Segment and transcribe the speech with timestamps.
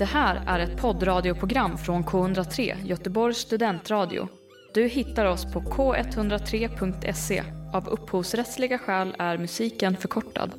[0.00, 4.28] Det här är ett poddradioprogram från K103, Göteborgs studentradio.
[4.74, 7.42] Du hittar oss på k103.se.
[7.72, 10.52] Av upphovsrättsliga skäl är musiken förkortad.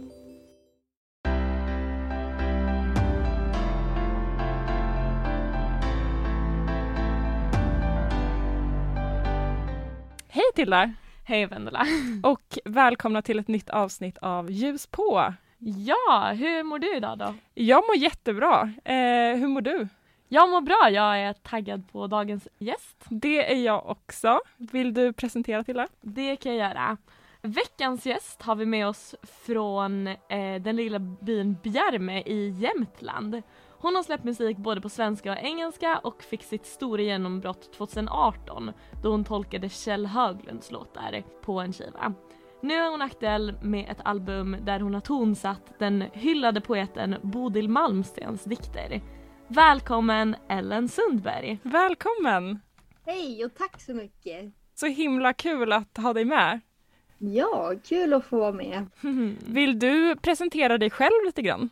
[10.27, 10.93] Hej Tilda!
[11.25, 11.85] Hej Vendela!
[12.23, 15.33] Och välkomna till ett nytt avsnitt av Ljus på!
[15.63, 17.33] Ja, hur mår du idag då?
[17.53, 18.73] Jag mår jättebra.
[18.85, 19.87] Eh, hur mår du?
[20.27, 23.05] Jag mår bra, jag är taggad på dagens gäst.
[23.09, 24.39] Det är jag också.
[24.57, 25.87] Vill du presentera Tilda?
[26.01, 26.97] Det kan jag göra.
[27.41, 33.41] Veckans gäst har vi med oss från eh, den lilla byn Bjärme i Jämtland.
[33.69, 38.71] Hon har släppt musik både på svenska och engelska och fick sitt stora genombrott 2018
[39.03, 42.13] då hon tolkade Kjell Höglunds låtar på en skiva.
[42.63, 47.69] Nu är hon aktuell med ett album där hon har tonsatt den hyllade poeten Bodil
[47.69, 49.01] Malmstens dikter.
[49.47, 51.57] Välkommen Ellen Sundberg!
[51.63, 52.59] Välkommen!
[53.05, 54.53] Hej och tack så mycket!
[54.75, 56.59] Så himla kul att ha dig med.
[57.17, 58.85] Ja, kul att få vara med.
[59.45, 61.69] Vill du presentera dig själv lite grann?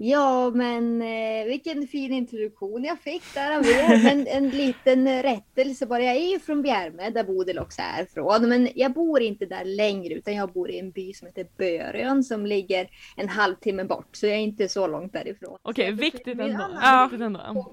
[0.00, 4.04] Ja, men eh, vilken fin introduktion jag fick där av er.
[4.04, 6.02] Men en liten rättelse bara.
[6.02, 8.48] Jag är ju från Bjärme, där Bodil också är från.
[8.48, 12.24] Men jag bor inte där längre, utan jag bor i en by som heter Börön
[12.24, 14.16] som ligger en halvtimme bort.
[14.16, 15.58] Så jag är inte så långt därifrån.
[15.62, 16.78] Okej, viktigt ändå.
[16.82, 17.08] Ja.
[17.10, 17.70] Viktigt ändå.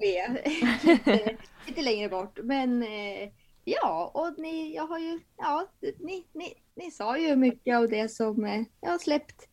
[0.84, 2.38] lite, lite längre bort.
[2.42, 3.28] Men eh,
[3.64, 8.08] ja, och ni, jag har ju, ja, ni, ni, ni sa ju mycket av det
[8.08, 9.48] som eh, jag har släppt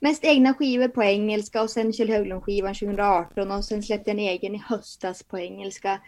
[0.00, 4.24] mest egna skivor på engelska och sen Kjell Höglund-skivan 2018 och sen släppte jag en
[4.28, 6.00] egen i höstas på engelska.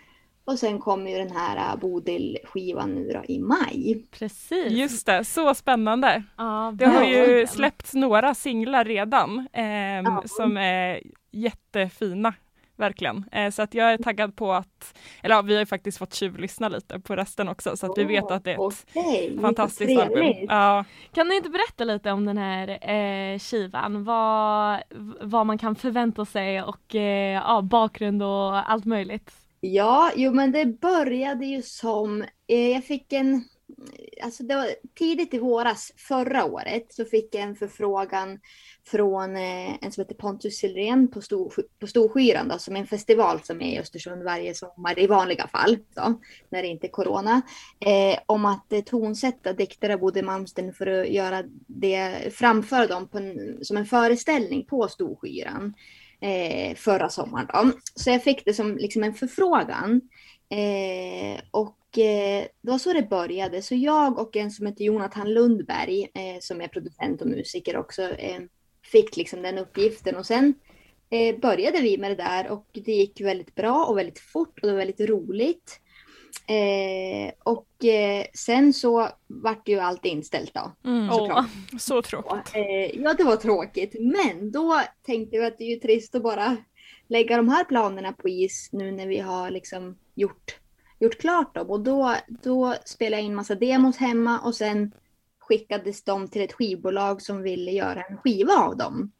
[0.44, 4.04] Och sen kommer ju den här äh, Bodil-skivan nu då i maj.
[4.10, 4.72] Precis.
[4.72, 6.22] Just det, så spännande.
[6.36, 10.22] Ja, Det har ju släppts några singlar redan ehm, Ja.
[10.26, 12.34] som är jättefina.
[12.80, 13.24] Verkligen.
[13.32, 16.14] Eh, så att jag är taggad på att, eller ja, vi har ju faktiskt fått
[16.14, 20.00] tjuvlyssna lite på resten också så att vi vet att det är ett mycket fantastiskt
[20.00, 20.34] album.
[20.48, 20.84] Ja.
[21.12, 24.04] Kan du inte berätta lite om den här eh, skivan?
[24.04, 24.80] Vad,
[25.20, 29.30] vad man kan förvänta sig och eh, ja, bakgrund och allt möjligt.
[29.60, 33.44] Ja, jo men det började ju som, eh, jag fick en,
[34.22, 38.38] alltså det var tidigt i våras förra året så fick jag en förfrågan
[38.86, 42.86] från eh, en som heter Pontus Silrén på, Stor, på Storskyran då, som är en
[42.86, 46.90] festival som är i Östersund varje sommar i vanliga fall, då, när det inte är
[46.90, 47.42] corona,
[47.80, 53.08] eh, om att eh, tonsätta dikter av Bodil Malmsten för att göra det, framföra dem
[53.08, 55.74] på en, som en föreställning på Storskyran
[56.20, 57.46] eh, förra sommaren.
[57.52, 57.72] Då.
[57.94, 60.00] Så jag fick det som liksom en förfrågan.
[60.50, 63.62] Eh, och eh, det var så det började.
[63.62, 68.02] Så jag och en som heter Jonathan Lundberg, eh, som är producent och musiker också,
[68.02, 68.40] eh,
[68.92, 70.16] fick liksom den uppgiften.
[70.16, 70.54] Och sen
[71.10, 74.66] eh, började vi med det där och det gick väldigt bra och väldigt fort och
[74.66, 75.80] det var väldigt roligt.
[76.46, 80.72] Eh, och eh, sen så vart ju allt inställt då.
[80.90, 81.10] Mm.
[81.10, 81.46] Såklart.
[81.78, 82.52] Så tråkigt.
[82.94, 83.94] Ja, det var tråkigt.
[84.00, 86.56] Men då tänkte vi att det är ju trist att bara
[87.08, 90.58] lägga de här planerna på is nu när vi har liksom gjort,
[91.00, 91.70] gjort klart dem.
[91.70, 94.92] Och då, då spelade jag in massa demos hemma och sen
[95.38, 99.12] skickades de till ett skivbolag som ville göra en skiva av dem.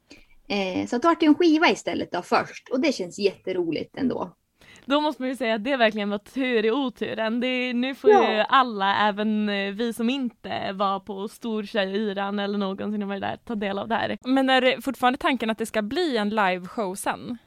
[0.47, 4.31] Eh, så det vart en skiva istället då först och det känns jätteroligt ändå.
[4.85, 7.39] Då måste man ju säga att det verkligen var tur i oturen.
[7.39, 8.33] Det, nu får Ja.
[8.33, 13.37] ju alla, även eh, vi som inte var på Stortjejyran eller någonsin har varit där,
[13.45, 14.17] ta del av det här.
[14.25, 17.37] Men är det fortfarande tanken att det ska bli en liveshow sen?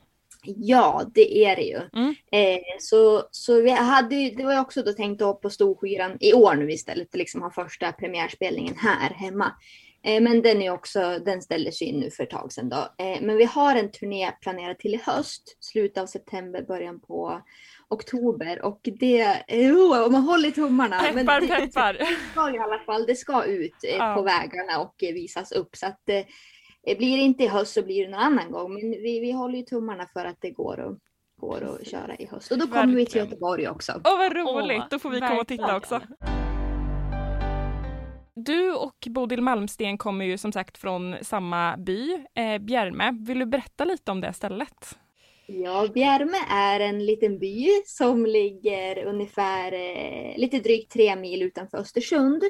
[0.44, 1.80] Ja, det är det ju.
[1.92, 2.14] Mm.
[2.32, 6.16] Eh, så så vi hade ju, det var ju också då tänkt att på Storskyran
[6.20, 9.52] i år nu istället liksom ha första premiärspelningen här hemma.
[10.06, 12.76] Eh, men den är också, den ställdes in nu för ett tag sedan då.
[13.04, 17.40] Eh, men vi har en turné planerad till i höst, slutet av september, början på
[17.88, 21.02] oktober och det, eh, oh, man håller i tummarna.
[21.14, 21.92] men Peppar det, peppar!
[21.98, 24.14] det ska i alla fall, det ska ut eh, Ja.
[24.16, 26.22] på vägarna och visas upp så att eh,
[26.84, 28.74] blir det inte i höst så blir det någon annan gång.
[28.74, 30.98] Men vi, vi håller ju tummarna för att det går att,
[31.40, 32.52] går att köra i höst.
[32.52, 33.20] Och då kommer vi till.
[33.20, 33.92] Göteborg också.
[34.04, 36.00] Åh vad roligt, Åh, då får vi komma och titta också.
[38.36, 43.18] Du och Bodil Malmsten kommer ju som sagt från samma by, eh, Bjärme.
[43.26, 44.98] Vill du berätta lite om det stället?
[45.46, 51.78] Ja, Bjärme är en liten by som ligger ungefär eh, lite drygt tre mil utanför
[51.78, 52.42] Östersund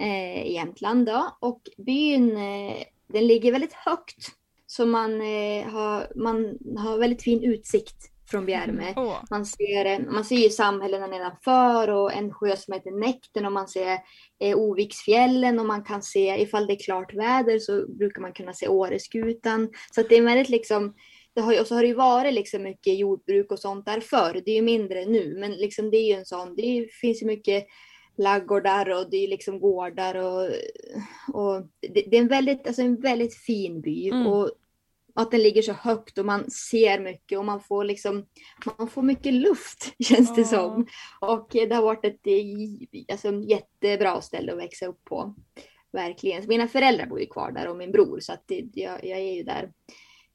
[0.00, 1.06] eh, i Jämtland.
[1.06, 1.36] Då.
[1.40, 2.76] Och byn eh,
[3.08, 4.36] den ligger väldigt högt
[4.66, 7.96] så man, eh, har, man har väldigt fin utsikt
[8.30, 8.94] från Bjärme.
[8.96, 13.52] Åh, Man ser, man ser ju samhällena nedanför och en sjö som heter Näkten och
[13.52, 13.98] man ser
[14.40, 18.52] eh, Oviksfjällen och man kan se, ifall det är klart väder så brukar man kunna
[18.52, 19.68] se Åreskutan.
[19.94, 20.94] Så det är väldigt liksom
[21.34, 24.42] det har och så har det ju varit liksom mycket jordbruk och sånt där förr.
[24.44, 27.26] Det är ju mindre nu, men liksom det är ju en sån, det finns ju
[27.26, 27.66] mycket
[28.18, 30.42] laggårdar och det är liksom gårdar och,
[31.32, 34.08] och det, det är en väldigt, alltså en väldigt fin by.
[34.08, 34.26] Mm.
[34.26, 34.50] Och
[35.14, 38.26] att den ligger så högt och man ser mycket och man får liksom,
[38.78, 40.86] man får mycket luft känns det som.
[41.20, 45.34] Och det har varit ett alltså, jättebra ställe att växa upp på.
[45.92, 46.42] Verkligen.
[46.42, 49.18] Så mina föräldrar bor ju kvar där och min bror så att det, jag, jag
[49.18, 49.72] är ju där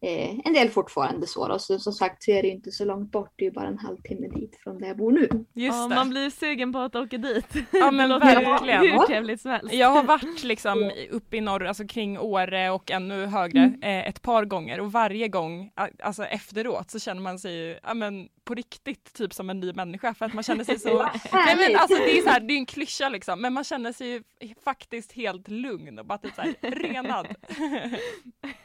[0.02, 1.48] eh, en del fortfarande så.
[1.48, 1.60] Då.
[1.60, 3.68] Så som sagt så är det ju inte så långt bort, det är ju bara
[3.68, 5.22] en halvtimme dit från där jag bor nu.
[5.54, 5.96] Just Ja, det.
[5.96, 7.46] man blir sugen på att åka dit.
[7.72, 8.82] Ja, men verkligen.
[8.82, 9.74] Hur trevligt som helst.
[9.74, 14.22] Jag har varit liksom uppe i norr, alltså kring Åre och ännu högre eh, ett
[14.22, 15.72] par gånger och varje gång,
[16.04, 19.74] alltså efteråt så känner man sig ju, ja men på riktigt typ som en ny
[19.74, 21.04] människa för att man känner sig så
[21.34, 23.92] Nej, men alltså det är så här, det är en klyscha liksom men man känner
[23.92, 24.24] sig ju
[24.64, 27.28] faktiskt helt lugn och bara typ så här renad.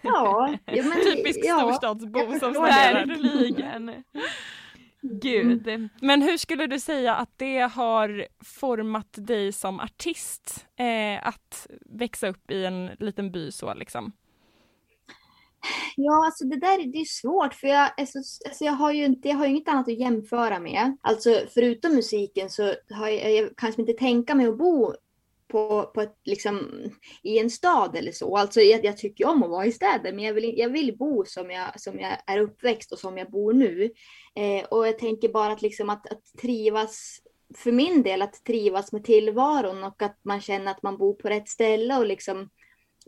[0.03, 1.59] Ja, ja, men, Typisk ja.
[1.59, 2.53] storstadsbo som.
[2.53, 4.05] Verkligen.
[5.03, 5.91] Gud.
[6.01, 12.29] Men hur skulle du säga att det har format dig som artist eh, att växa
[12.29, 14.13] upp i en liten by så liksom?
[15.97, 19.05] Ja, alltså det där är- det är svårt för jag, alltså, alltså jag, har ju
[19.05, 20.97] inte, jag har ju inget annat att jämföra med.
[21.01, 24.95] Alltså förutom musiken så har jag, jag kanske liksom inte tänka mig att bo
[25.49, 26.71] på, på ett, liksom,
[27.23, 28.37] i en stad eller så.
[28.37, 30.97] Alltså jag, jag tycker ju om att vara i städer men jag vill, jag vill
[30.97, 33.91] bo som jag, som jag är uppväxt och som jag bor nu.
[34.37, 37.19] Eh, och jag tänker bara att, liksom att, att trivas,
[37.57, 41.29] för min del att trivas med tillvaron och att man känner att man bor på
[41.29, 42.49] rätt ställe och liksom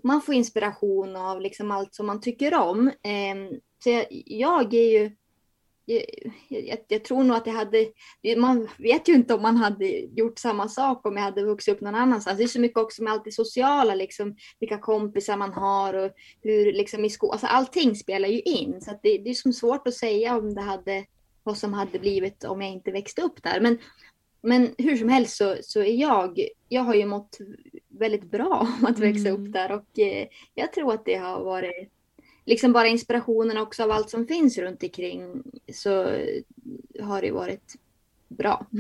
[0.03, 2.89] man får inspiration av liksom allt som man tycker om.
[2.89, 5.11] Eh, så jag, jag är ju
[5.89, 6.05] jag,
[6.49, 7.87] jag, jag tror nog att jag hade,
[8.37, 11.81] man vet ju inte om man hade gjort samma sak om jag hade vuxit upp
[11.81, 12.39] någon annanstans.
[12.39, 16.11] Det är så mycket också med allt det sociala, liksom, vilka kompisar man har och
[16.43, 18.81] hur liksom i skolan, alltså allting spelar ju in.
[18.81, 21.05] Så att det, det är som svårt att säga om det hade,
[21.43, 23.61] vad som hade blivit om jag inte växte upp där.
[23.61, 23.79] Men,
[24.41, 27.39] men hur som helst så, så är jag, jag har ju mått
[27.89, 29.43] väldigt bra om att växa Mm.
[29.43, 31.89] upp där och eh, jag tror att det har varit
[32.47, 35.43] liksom bara inspirationen också av allt som finns runt omkring
[35.73, 35.91] så
[37.01, 37.75] har det varit
[38.29, 38.67] bra.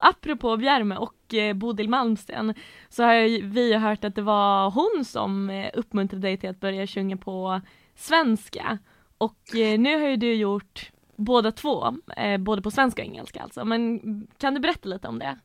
[0.00, 2.54] Apropå Bjärme och eh, Bodil Malmsten
[2.88, 6.86] så har vi hört att det var hon som eh, uppmuntrade dig till att börja
[6.86, 7.60] sjunga på
[7.94, 8.78] svenska.
[9.18, 11.86] Och eh, nu har ju du gjort båda två,
[12.16, 13.64] eh, både på svenska och engelska alltså.
[13.64, 14.00] Men
[14.38, 15.38] kan du berätta lite om det?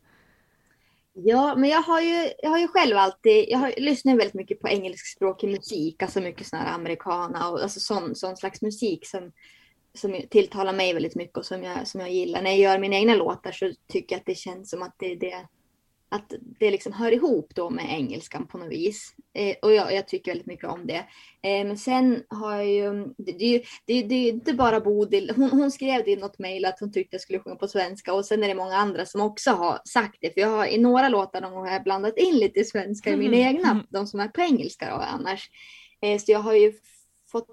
[1.13, 4.61] Ja, men jag har ju, jag har ju själv alltid, jag har, lyssnar väldigt mycket
[4.61, 9.31] på engelskspråkig musik, alltså mycket sån här americana och alltså sån, sån slags musik som,
[9.93, 12.41] som tilltalar mig väldigt mycket och som jag, som jag gillar.
[12.41, 15.11] När jag gör mina egna låtar så tycker jag att det känns som att det,
[15.11, 15.47] är det,
[16.13, 19.15] att det liksom hör ihop då med engelskan på något vis.
[19.33, 21.05] Eh, och jag, jag tycker väldigt mycket om det.
[21.41, 25.31] Eh, men sen har jag ju, det, det, det, det är ju inte bara Bodil,
[25.35, 28.13] hon, hon skrev det i något mejl att hon tyckte jag skulle sjunga på svenska
[28.13, 30.33] och sen är det många andra som också har sagt det.
[30.33, 33.37] För jag har i några låtar gång har jag blandat in lite svenska i mina
[33.37, 33.55] Mm.
[33.55, 35.49] egna, de som är på engelska då annars.
[36.01, 36.73] Eh, så jag har ju
[37.31, 37.47] fått,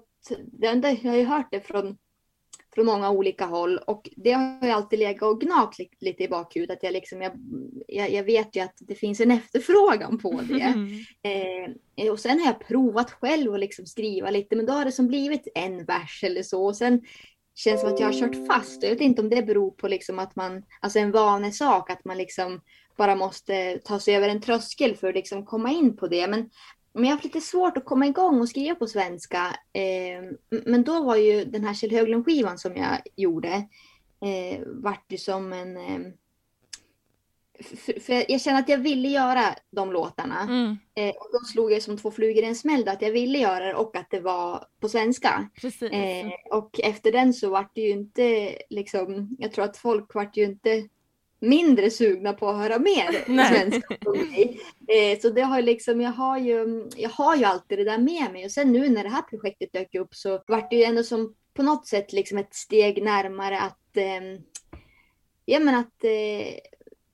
[0.59, 1.97] jag har ju hört det från
[2.75, 6.27] från många olika håll och det har ju alltid legat och gnagt li- lite i
[6.27, 6.77] bakhuvudet.
[6.77, 7.31] Att jag, liksom, jag,
[7.87, 10.73] jag, jag vet ju att det finns en efterfrågan på det.
[11.97, 14.91] Eh, och sen har jag provat själv att liksom skriva lite men då har det
[14.91, 16.65] som blivit en vers eller så.
[16.65, 17.01] Och sen
[17.55, 18.83] känns det som att jag har kört fast.
[18.83, 22.17] Jag vet inte om det beror på liksom att man, alltså en vanesak, att man
[22.17, 22.61] liksom
[22.97, 26.27] bara måste ta sig över en tröskel för att liksom komma in på det.
[26.27, 26.49] Men,
[26.93, 29.55] men jag har haft lite svårt att komma igång och skriva på svenska.
[29.73, 33.49] Eh, m- men då var ju den här Kjell Höglund-skivan som jag gjorde,
[34.25, 35.77] eh, vart ju som en...
[35.77, 35.99] Eh,
[38.01, 40.41] för, jag känner att jag ville göra de låtarna.
[40.41, 43.37] Mm, Eh, och då slog jag som två flugor i en smäll att jag ville
[43.37, 45.49] göra det och att det var på svenska.
[45.61, 45.91] Precis.
[45.91, 50.37] Eh, och efter den så vart det ju inte liksom, jag tror att folk vart
[50.37, 50.87] ju inte
[51.41, 53.97] mindre sugna på att höra mer svenska.
[54.87, 58.31] Eh, så det har liksom, jag har ju, jag har ju alltid det där med
[58.33, 61.03] mig och sen nu när det här projektet dök upp så vart det ju ändå
[61.03, 64.41] som på något sätt liksom ett steg närmare att, eh,
[65.45, 66.59] ja men att eh,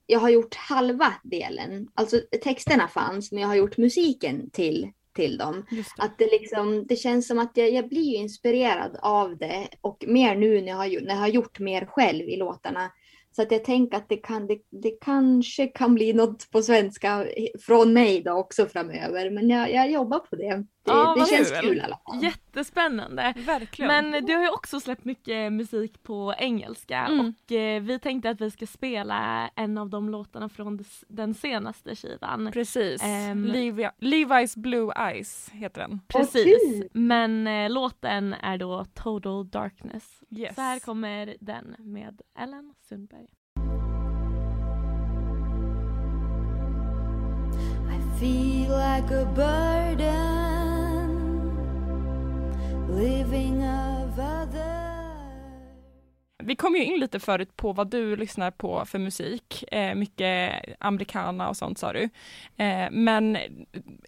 [0.06, 1.88] jag har gjort halva delen.
[1.94, 5.66] Alltså texterna fanns men jag har gjort musiken till, till dem.
[5.70, 5.84] det.
[5.98, 10.36] Att det, liksom, det känns som att jag, jag blir inspirerad av det och mer
[10.36, 12.90] nu när jag, har, när jag har gjort mer själv i låtarna.
[13.38, 17.26] Så att jag tänker att det, kan, det, det kanske kan bli något på svenska
[17.60, 19.30] från mig då också framöver.
[19.30, 20.64] Men jag, jag jobbar på det.
[20.88, 21.60] Ja, det känns kul.
[21.60, 22.22] kul i alla fall.
[22.22, 23.34] Jättespännande.
[23.46, 24.10] Verkligen.
[24.12, 27.20] Men du har ju också släppt mycket musik på engelska Mm.
[27.46, 31.96] och eh, vi tänkte att vi ska spela en av de låtarna från den senaste
[31.96, 32.50] skivan.
[32.52, 33.02] Precis.
[33.04, 33.44] Ehm.
[33.46, 36.00] Levi- Levi's Blue Eyes heter den.
[36.08, 36.88] Precis, kul.
[36.92, 40.20] men eh, låten är då Total Darkness.
[40.30, 40.54] Yes.
[40.54, 43.26] Så här kommer den med Ellen Sundberg.
[47.88, 50.37] I feel like a burden.
[56.42, 59.64] Vi kom ju in lite förut på vad du lyssnar på för musik.
[59.72, 62.02] Eh, mycket americana och sånt sa du.
[62.56, 63.36] Eh, men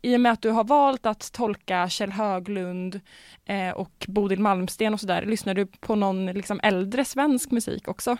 [0.02, 3.00] i och med att du har valt att tolka Kjell Höglund
[3.44, 8.16] eh, och Bodil Malmsten och sådär, lyssnar du på någon liksom, äldre svensk musik också?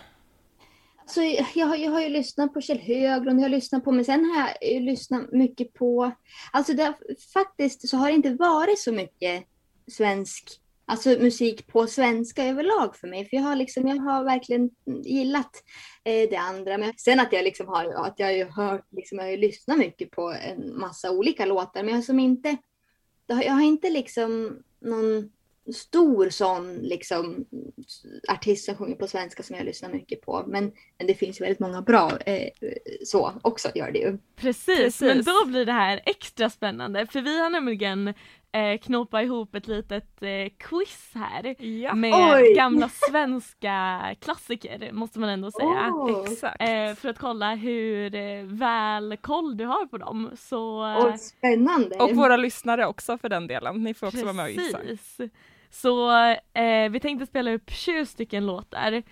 [1.05, 1.21] Så
[1.55, 4.25] jag, har- jag har ju lyssnat på Kjell Höglund, jag har lyssnat på, men sen
[4.25, 6.11] har jag lyssnat mycket på,
[6.51, 6.95] alltså det, har-
[7.33, 9.43] faktiskt så har det inte varit så mycket
[9.91, 14.69] svensk, alltså musik på svenska överlag för mig, för jag har liksom, jag har verkligen
[15.03, 15.63] gillat
[16.03, 19.17] eh, det andra, men sen att jag liksom har, att jag har ju hört, liksom,
[19.17, 22.57] jag har ju lyssnat mycket på en massa olika låtar, men jag har som inte,
[23.27, 25.31] jag har inte liksom någon
[25.73, 27.45] stor sån liksom
[28.27, 30.43] artist som sjunger på svenska som jag lyssnar mycket på.
[30.47, 32.49] Men, men det finns ju väldigt många bra eh,
[33.05, 34.17] så också gör det ju.
[34.35, 35.01] Precis, Precis.
[35.01, 38.13] men då blir det här extra spännande för vi har nämligen
[38.51, 42.53] eh, knåpat ihop ett litet eh, quiz här Ja, med Oj.
[42.55, 45.93] gamla svenska klassiker måste man ändå säga.
[46.25, 46.61] Exakt.
[46.61, 50.31] Eh, för att kolla hur eh, väl koll du har på dem.
[50.37, 51.95] Så, eh, åh, spännande!
[51.95, 53.83] Och våra lyssnare också för den delen.
[53.83, 54.77] Ni får också vara med och gissa.
[54.77, 55.31] Precis.
[55.69, 56.11] Så
[56.53, 59.03] eh, vi tänkte spela upp 20 stycken låtar.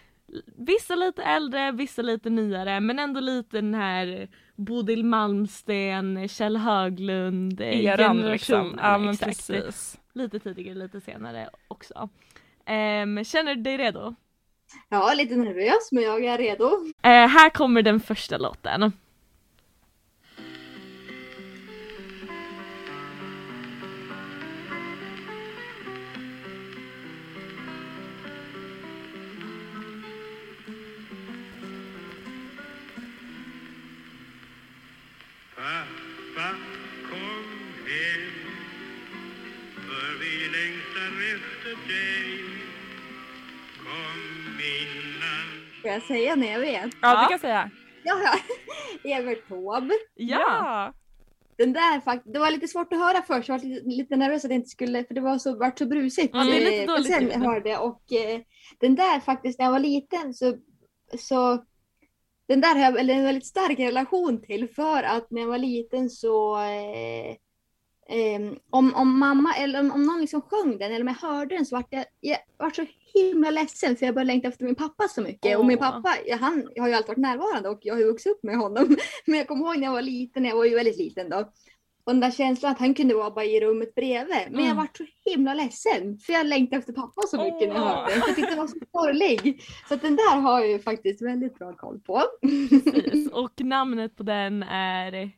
[0.57, 7.61] Vissa lite äldre, vissa lite nyare men ändå lite den här Bodil Malmsten, Kjell Höglund,
[7.61, 8.79] Eran liksom.
[8.81, 9.47] Ja men exakt.
[9.47, 9.99] precis.
[10.13, 12.09] Lite tidigare, lite senare också.
[12.65, 14.15] Ehm, känner du dig redo?
[14.89, 16.71] Ja, lite nervös men jag är redo.
[17.01, 18.91] Eh, här kommer den första låten.
[35.73, 36.49] Pappa
[37.09, 37.45] kom
[37.89, 38.31] hem
[39.75, 42.43] För vi längtar efter dig
[43.77, 45.47] Kom innan
[45.81, 46.81] Får jag säga när jag vet?
[46.83, 47.09] Ja, Ja.
[47.11, 47.69] det kan jag säga.
[48.03, 48.39] Ja, ja.
[49.17, 49.93] Evert Taube.
[50.15, 50.93] Ja!
[51.57, 54.43] Den där fakt- det var lite svårt att höra först, jag var lite, lite nervös
[54.45, 56.29] att det inte skulle, för det var så, vart så brusigt.
[56.33, 58.39] Ja, det är lite Eh, dåligt men sen hörde jag och eh,
[58.79, 60.57] den där faktiskt, när jag var liten så,
[61.19, 61.65] så
[62.49, 66.09] den där har jag en väldigt stark relation till för att när jag var liten
[66.09, 67.29] så eh,
[68.17, 71.55] eh, om, om mamma eller om, om någon liksom sjöng den eller om jag hörde
[71.55, 74.75] den så vart jag, jag vart så himla ledsen för jag började längta efter min
[74.75, 75.57] pappa så mycket.
[75.57, 78.43] Och min pappa, han har ju alltid varit närvarande och jag har ju vuxit upp
[78.43, 78.97] med honom.
[79.25, 81.51] Men jag kommer ihåg när jag var liten, jag var ju väldigt liten då.
[82.09, 84.37] Och den där känslan att han kunde vara bara i rummet bredvid.
[84.49, 84.77] Men jag Mm.
[84.77, 86.17] vart så himla ledsen.
[86.17, 88.19] För jag längtade efter pappa så mycket när jag hörde den.
[88.27, 89.61] Jag tyckte den var så sorglig.
[89.89, 92.21] Så den där har jag ju faktiskt väldigt bra koll på.
[92.69, 93.31] Precis.
[93.33, 95.31] Och namnet på den är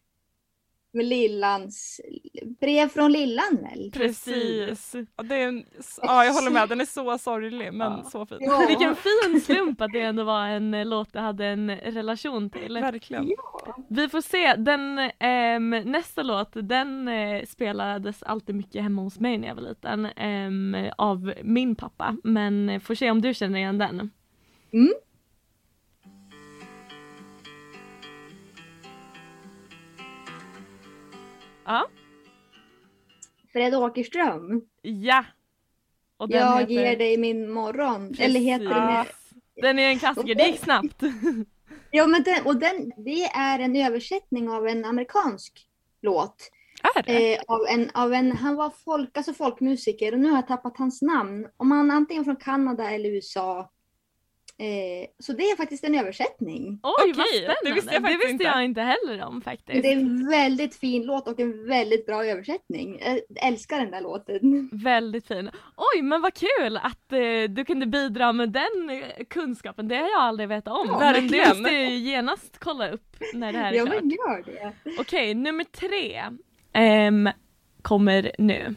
[0.94, 2.02] Med Lillans,
[2.60, 3.92] brev från Lillan väl?
[3.94, 4.96] Precis.
[5.18, 5.66] Ja, det är en,
[6.02, 6.70] ja, jag håller med.
[6.70, 8.10] Den är så sorglig men Ja.
[8.12, 8.38] så fin.
[8.42, 8.66] Ja.
[8.68, 12.74] Vilken fin slump att det ändå var en eh, låt du hade en relation till.
[12.74, 13.30] Verkligen.
[13.90, 19.38] Vi får se, den ehm, nästa låt den eh, spelades alltid mycket hemma hos mig
[19.38, 23.60] när jag var liten ehm, av min pappa men eh, får se om du känner
[23.60, 24.12] igen den.
[24.74, 24.94] Mm.
[31.72, 31.88] Ja.
[33.54, 34.62] Fred Åkerström.
[34.82, 35.26] Ja!
[36.18, 36.74] Och den Jag heter...
[36.74, 38.16] ger dig min morgon.
[38.20, 39.04] Eller heter.
[39.04, 39.34] Precis.
[39.56, 41.02] Den är en klassiker, det gick snabbt.
[41.94, 45.68] Ja, men den, och den, det är en översättning av en amerikansk
[46.02, 46.50] låt.
[46.96, 47.36] Är det?
[47.36, 50.78] Eh, av en, av en, han var folk, alltså folkmusiker och nu har jag tappat
[50.78, 51.48] hans namn.
[51.58, 53.72] Om han antingen från Kanada eller USA.
[54.62, 56.80] Eh, så det är faktiskt en översättning.
[56.84, 57.74] Oj vad Okej, det spännande!
[57.76, 58.44] visste jag faktiskt inte.
[58.44, 59.82] jag inte heller om faktiskt.
[59.82, 63.02] Det är en väldigt fin låt och en väldigt bra översättning.
[63.06, 64.70] Jag älskar den där låten.
[64.72, 65.50] Väldigt fin.
[65.96, 70.10] Oj men vad kul att eh, du kunde bidra med den eh, kunskapen, det har
[70.10, 70.88] jag aldrig vetat om.
[70.88, 71.48] Ja, men det verkligen.
[71.62, 74.02] måste jag ju genast kolla upp när det här är Ja, klart.
[74.02, 74.74] men gör det.
[75.00, 76.22] Okej, nummer tre
[76.74, 77.30] ehm,
[77.82, 78.76] kommer nu.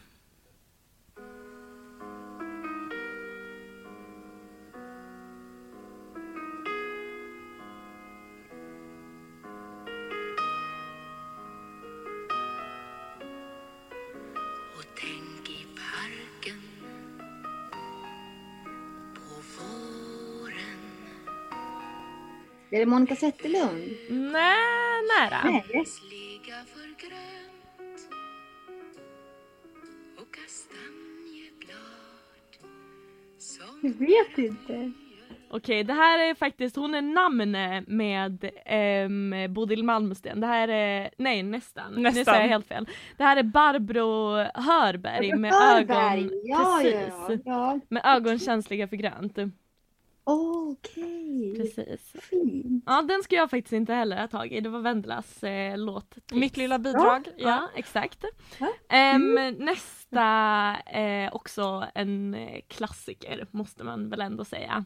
[22.75, 23.91] Är det Monica Zetterlund?
[24.11, 25.41] Nej, nära.
[25.45, 25.65] Nej.
[33.83, 34.93] Jag vet inte.
[35.51, 37.51] Okej, det här är faktiskt, hon är namn
[37.97, 38.45] med
[39.07, 40.41] um, Bodil Malmsten.
[40.41, 41.93] Det här är, nej nästan.
[41.95, 42.25] Nu Nästan.
[42.25, 42.89] säger jag helt fel.
[43.17, 46.19] Det här är Barbro Hörberg med Hörberg.
[46.25, 47.15] ögon, Ja, precis.
[47.29, 47.39] ja.
[47.45, 47.81] ja.
[47.89, 49.39] Med ögon känsliga för grönt.
[50.25, 51.55] Okej.
[51.57, 52.13] Precis.
[52.23, 52.83] Fint.
[52.87, 54.61] Ja, den ska jag faktiskt inte heller ha tagit i.
[54.61, 56.17] Det var Vendelas eh, låt.
[56.33, 57.29] Mitt lilla bidrag.
[57.37, 57.69] Ja, Ja.
[57.77, 58.25] exakt.
[58.61, 58.73] Ja.
[58.89, 60.23] Ehm, nästa
[60.87, 64.85] eh, också en eh, klassiker måste man väl ändå säga.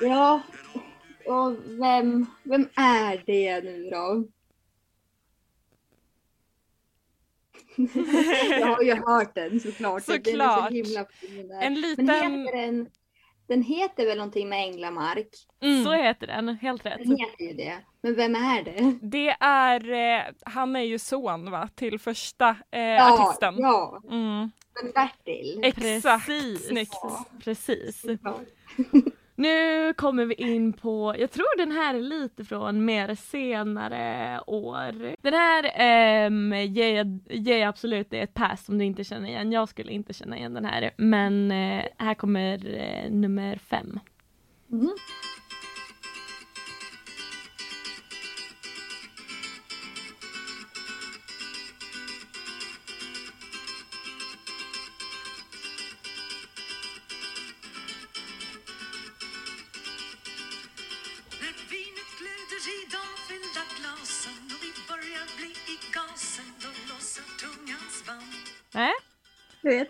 [0.00, 0.42] Ja,
[1.26, 4.24] och vem, vem är det nu då?
[8.60, 10.06] jag har ju hört den såklart.
[10.06, 10.68] Den är Såklart.
[10.68, 10.74] så
[11.26, 11.62] himla.
[11.62, 12.08] En Men liten...
[12.08, 12.88] heter den,
[13.46, 15.28] den heter väl någonting med Änglamark?
[15.62, 15.84] Mm.
[15.84, 16.98] Så heter den, helt rätt.
[16.98, 17.78] Den heter ju det.
[18.02, 18.98] Men vem är det?
[19.02, 23.54] Det är, eh, han är ju son va, till första eh, Ja, artisten.
[23.58, 24.02] ja.
[24.10, 24.50] Mm.
[24.82, 25.60] Men Bertil.
[25.64, 26.66] Exakt, Precis.
[26.68, 26.94] snyggt.
[27.44, 28.04] Precis.
[28.24, 28.40] Ja.
[29.40, 35.14] Nu kommer vi in på, jag tror den här är lite från mer senare år.
[35.22, 39.52] Den här ehm, ger, jag, ger jag absolut ett pass om du inte känner igen.
[39.52, 40.90] Jag skulle inte känna igen den här.
[40.96, 44.00] Men eh, här kommer eh, nummer fem.
[44.72, 44.90] Mm.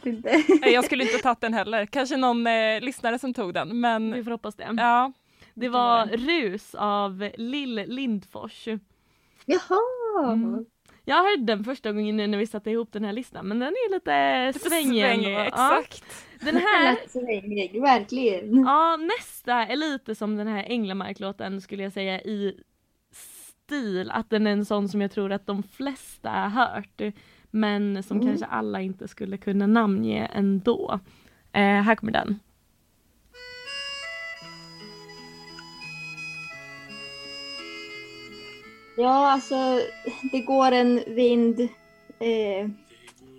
[0.05, 0.45] Vet inte.
[0.61, 1.87] Nej, Jag skulle inte ha tagit den heller.
[1.87, 3.69] Kanske någon eh, lyssnare som tog den.
[3.69, 4.75] Vi Men får hoppas det.
[4.77, 5.13] ja,
[5.55, 8.69] Det var Rus av Lill Lindfors.
[9.47, 10.33] Jaha.
[10.33, 10.65] Mm.
[11.05, 13.69] Jag hörde den första gången nu när vi satte ihop den här listan men den
[13.69, 15.03] är lite lite svängig.
[15.03, 15.45] svängig, Ja.
[15.47, 16.05] exakt.
[16.41, 18.63] Den här svängig, verkligen.
[18.65, 22.61] Ja, nästa är lite som den här Änglamark-låten skulle jag säga i
[23.13, 27.01] stil, att den är en sån som jag tror att de flesta har hört,
[27.51, 28.29] men som Mm.
[28.29, 31.01] kanske alla inte skulle kunna namnge ändå.
[31.53, 32.39] Eh, här kommer den.
[38.97, 39.81] Ja, alltså
[40.33, 41.61] det går en vind...
[42.21, 42.71] Eh,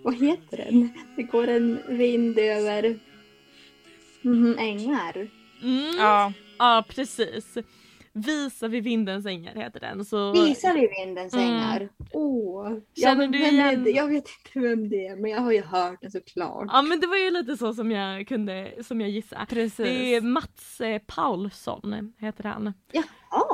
[0.04, 0.88] vad heter den?
[1.16, 2.98] Det går en vind över
[4.22, 5.28] mhm, ängar.
[5.62, 5.96] Mm.
[5.98, 7.58] Ja, Ja, precis.
[8.14, 10.04] Visa vid vindens ängar heter den.
[10.04, 10.32] Så...
[10.32, 11.46] Visar vi vindens Mm.
[11.46, 11.88] ängar?
[12.12, 12.68] Åh!
[12.68, 13.90] Känner ja, men du igen- det?
[13.90, 16.66] Jag vet inte vem det är, men jag har ju hört den såklart.
[16.72, 19.46] Ja men det var ju lite så som jag kunde, som jag gissade.
[19.46, 19.76] precis.
[19.76, 22.74] Det är Mats eh, Paulsson, heter han.
[22.92, 23.02] Ja.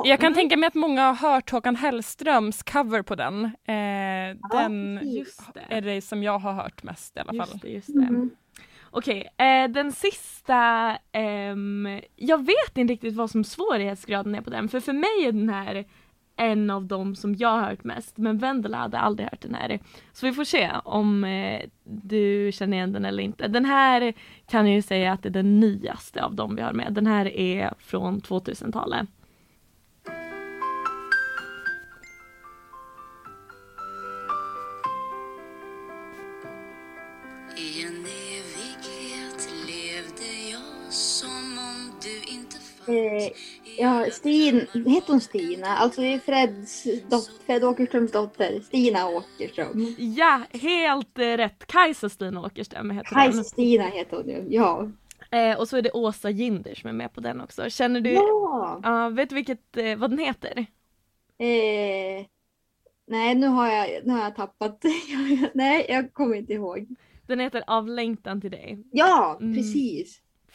[0.05, 3.45] Jag kan tänka mig att många har hört Håkan Hellströms cover på den.
[3.45, 5.65] Eh, den Just det.
[5.75, 7.49] är det som jag har hört mest i alla fall.
[7.51, 7.99] Just det, just det.
[8.11, 8.29] Mhm.
[8.91, 14.69] Okej, eh, den sista, ehm, jag vet inte riktigt vad som svårighetsgraden är på den,
[14.69, 15.85] för för mig är den här
[16.39, 19.79] en av dem som jag har hört mest, men Vendela hade aldrig hört den här.
[20.13, 23.47] Så vi får se om eh, du känner igen den eller inte.
[23.47, 24.13] Den här
[24.47, 26.93] kan jag ju säga att det är den nyaste av dem vi har med.
[26.93, 29.09] Den här är från 2000-talet.
[42.99, 43.31] Eh,
[43.77, 45.67] ja, Stin, heter hon Stina?
[45.67, 49.95] Alltså det är Freds dot, Fred Åkerströms dotter, Stina Åkerström.
[49.97, 51.67] Ja, helt eh, rätt.
[51.67, 53.43] Kajsa Stina Åkerström heter Kajsa den.
[53.45, 54.89] Stina heter hon ju, ja.
[55.31, 57.69] Eh, och så är det Åsa Ginder som är med på den också.
[57.69, 58.79] Känner du, Ja!
[58.83, 60.65] Ja, vet du vilket, eh, vad den heter?
[61.37, 62.25] Eh,
[63.07, 64.83] nej, nu har jag, nu har jag tappat.
[65.53, 66.87] nej, jag kommer inte ihåg.
[67.27, 68.83] Den heter Av längtan till dig.
[68.91, 69.53] Ja, Mm.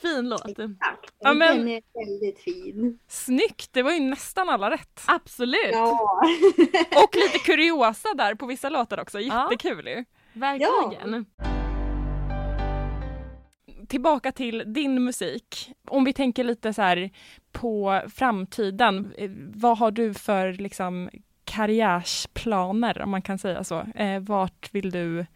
[0.04, 0.48] Fin låt.
[0.48, 1.14] Exakt.
[1.18, 2.98] Ja, men- Den är väldigt fin.
[3.08, 5.00] Snyggt, det var ju nästan alla rätt.
[5.06, 6.20] Absolut, Ja.
[7.04, 9.42] Och lite kuriosa där på vissa låtar också, Ja.
[9.52, 10.04] jättekul ju.
[10.32, 11.26] verkligen.
[13.88, 15.72] Tillbaka till din musik.
[15.88, 17.10] Om vi tänker lite så här
[17.52, 21.10] på framtiden, eh, vad har du för liksom
[21.44, 23.80] karriärsplaner om man kan säga så?
[23.94, 25.26] Eh, vart vill du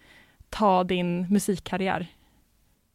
[0.51, 2.07] ta din musikkarriär?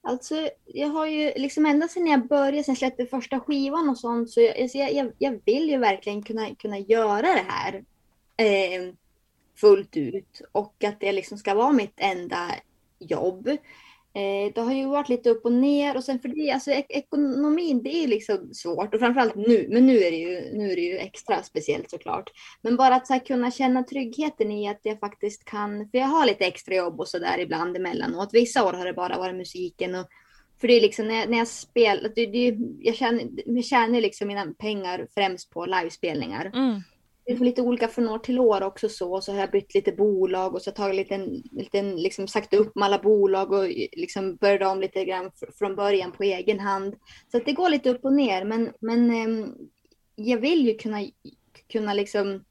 [0.05, 3.97] Alltså, jag har ju liksom ända sedan jag började, sen jag släppte första skivan och
[3.97, 7.83] sånt, så jag, alltså, jag, jag, jag vill ju verkligen kunna, kunna göra det här
[8.37, 8.93] eh,
[9.55, 12.55] fullt ut och att det liksom ska vara mitt enda
[12.99, 13.49] jobb.
[14.15, 16.85] Eh, det har ju varit lite upp och ner och sen för det, alltså ek
[16.89, 20.75] ekonomin, det är liksom svårt och framförallt nu, men nu är det ju, nu är
[20.75, 22.29] det ju extra speciellt såklart.
[22.61, 26.07] Men bara att så här, kunna känna tryggheten i att jag faktiskt kan, för jag
[26.07, 28.29] har lite extra jobb och sådär ibland emellanåt.
[28.33, 30.07] Vissa år har det bara varit musiken och
[30.61, 34.01] för det är liksom när jag, när jag spelar, det, det, jag tjänar, jag tjänar
[34.01, 36.51] liksom mina pengar främst på livespelningar.
[36.53, 36.81] Mm.
[37.25, 39.21] Det är lite olika från år till år också så.
[39.21, 41.17] Så har jag bytt lite bolag och så har jag tagit lite,
[41.51, 46.11] lite liksom sagt upp med alla bolag och liksom börjat om lite grann från början
[46.11, 46.95] på egen hand.
[47.31, 48.45] Så att det går lite upp och ner.
[48.45, 49.53] Men, men ehm,
[50.15, 51.01] jag vill ju kunna,
[51.71, 52.43] kunna liksom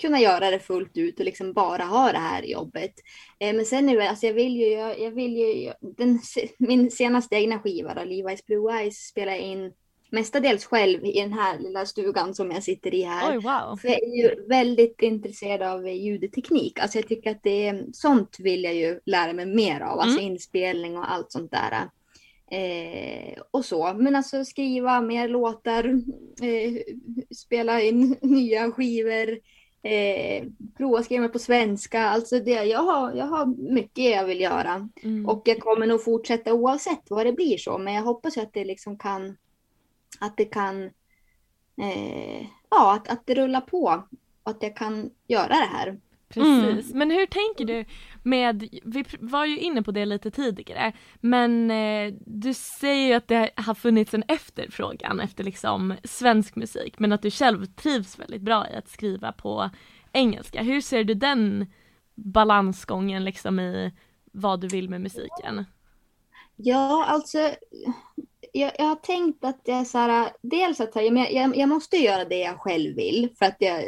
[0.00, 2.92] kunna göra det fullt ut och liksom bara ha det här jobbet.
[3.38, 6.20] Eh, men sen nu, alltså jag vill ju, jag, jag vill ju, den,
[6.58, 9.72] min senaste egna skiva då, Levi's Blue Eyes, spelade jag in
[10.14, 13.30] mestadels själv i den här lilla stugan som jag sitter i här.
[13.30, 13.76] Oj, wow.
[13.76, 16.78] För jag är ju väldigt intresserad av ljudteknik.
[16.78, 19.98] Alltså jag tycker att det är, sånt vill jag ju lära mig mer av.
[20.00, 20.32] Alltså Mm.
[20.32, 21.88] inspelning och allt sånt där.
[22.50, 23.94] Eh, och så.
[23.94, 25.84] Men alltså skriva mer låtar,
[26.42, 26.94] eh,
[27.36, 29.38] spela in nya skivor,
[29.82, 30.44] eh,
[30.76, 32.02] prova skriva mig på svenska.
[32.02, 34.88] Alltså det, jag, har, jag har mycket jag vill göra.
[35.02, 35.28] Mm.
[35.28, 37.78] Och jag kommer nog fortsätta oavsett vad det blir så.
[37.78, 39.36] Men jag hoppas att det liksom kan,
[40.20, 40.84] att det kan,
[41.80, 44.04] eh, ja, att, att det rullar på.
[44.42, 46.00] Och att jag kan göra det här.
[46.28, 47.84] Precis, men hur tänker du
[48.22, 53.28] med, vi var ju inne på det lite tidigare, men eh, du säger ju att
[53.28, 58.42] det har funnits en efterfrågan efter liksom svensk musik, men att du själv trivs väldigt
[58.42, 59.70] bra i att skriva på
[60.12, 60.62] engelska.
[60.62, 61.66] Hur ser du den
[62.14, 63.92] balansgången liksom i
[64.32, 65.64] vad du vill med musiken?
[66.56, 67.38] Ja, alltså.
[68.56, 72.24] Jag, jag har tänkt att jag så här, dels att jag, jag, jag måste göra
[72.24, 73.84] det jag själv vill för att jag,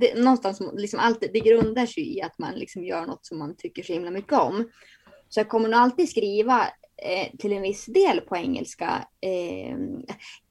[0.00, 3.56] det, någonstans liksom alltid, det grundar sig i att man liksom gör något som man
[3.56, 4.70] tycker så himla mycket om.
[5.28, 6.68] Så jag kommer nog alltid skriva
[7.02, 9.08] eh, till en viss del på engelska.
[9.20, 9.76] Eh,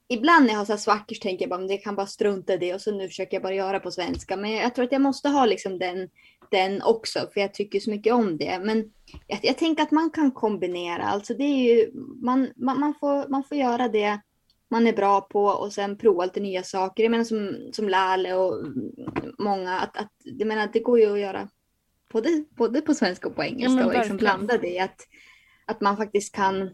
[0.09, 2.07] ibland när jag har så här svackor så tänker jag bara, men det kan bara
[2.07, 4.37] strunta i det och så nu försöker jag bara göra på svenska.
[4.37, 6.09] Men jag tror att jag måste ha liksom den,
[6.51, 8.59] den också för jag tycker så mycket om det.
[8.63, 8.91] Men
[9.27, 11.03] jag, jag tänker att man kan kombinera.
[11.03, 14.19] Alltså det är ju, man, man, man, får, man får göra det
[14.71, 17.03] man är bra på och sen prova lite nya saker.
[17.03, 18.65] Jag menar som, som Lale och
[19.39, 19.79] många.
[19.79, 21.49] Att, att, jag menar, det går ju att göra
[22.13, 24.79] både, både på svenska och på engelska men och liksom blanda det.
[24.79, 25.07] Att,
[25.65, 26.69] att man faktiskt kan,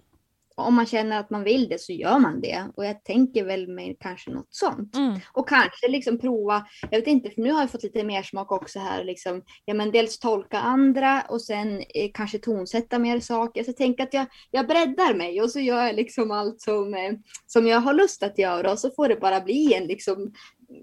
[0.58, 2.66] om man känner att man vill det så gör man det.
[2.76, 4.96] Och jag tänker väl med kanske något sånt.
[4.96, 5.20] Mm.
[5.34, 8.52] Och kanske liksom prova, jag vet inte, för nu har jag fått lite mer smak
[8.52, 9.04] också här.
[9.04, 13.64] Liksom, ja, men dels tolka andra och sen eh, kanske tonsätta mer saker.
[13.64, 16.94] Så jag tänker att jag, jag breddar mig och så gör jag liksom allt som,
[16.94, 17.14] eh,
[17.48, 18.72] som jag har lust att göra.
[18.72, 20.34] Och så får det bara bli en liksom,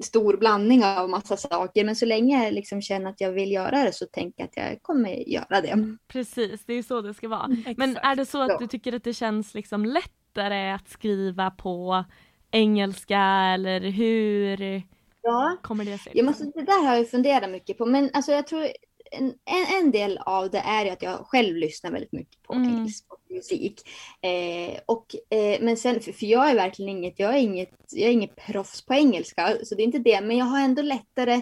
[0.01, 1.85] stor blandning av massa saker.
[1.85, 4.57] Men så länge jag liksom känner att jag vill göra det så tänker jag att
[4.73, 5.97] jag kommer göra det.
[6.09, 7.49] Precis, det är så det ska vara.
[7.59, 7.79] Exakt.
[7.79, 12.05] Men är det så att du tycker att det känns liksom lättare att skriva på
[12.51, 13.21] engelska
[13.55, 14.83] eller hur
[15.23, 15.57] Ja.
[15.63, 16.13] kommer det sig?
[16.15, 17.87] Jag måste, det där har jag funderat mycket på.
[17.87, 18.67] Men alltså jag tror
[19.15, 19.35] en,
[19.81, 22.69] en, del av det är ju att jag själv lyssnar väldigt mycket på Mm.
[22.69, 23.81] engelsk musik.
[24.21, 28.09] Eh, och, eh, men sen, för, för jag är verkligen inget, jag är inget, jag
[28.09, 29.57] är inget proffs på engelska.
[29.65, 30.21] Så det är inte det.
[30.21, 31.41] Men jag har ändå lättare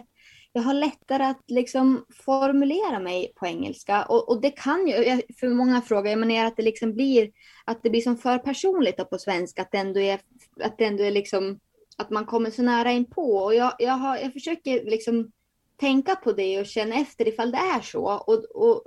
[0.52, 4.04] jag har lättare att liksom formulera mig på engelska.
[4.04, 7.30] Och, och det kan ju, för många frågor, jag menar att det liksom blir,
[7.64, 10.20] att det blir som för personligt på svenska, att det ändå är,
[10.60, 11.60] att det ändå är liksom,
[11.96, 13.36] att man kommer så nära in på.
[13.36, 15.30] Och jag, jag, har, jag försöker liksom
[15.82, 18.04] tänka på det och känna efter ifall det är så.
[18.04, 18.82] Och, och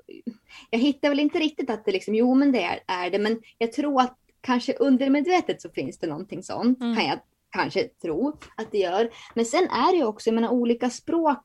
[0.69, 3.41] jag hittar väl inte riktigt att det liksom, jo men det är, är det, men
[3.57, 6.95] jag tror att kanske undermedvetet så finns det någonting sånt, Mm.
[6.95, 9.09] kan jag kanske tro att det gör.
[9.33, 11.43] Men sen är det ju också, jag menar olika språk,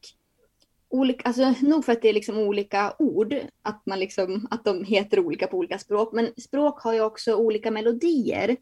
[0.88, 4.84] olika, alltså nog för att det är liksom olika ord, att, man liksom, att de
[4.84, 8.56] heter olika på olika språk, men språk har ju också olika melodier.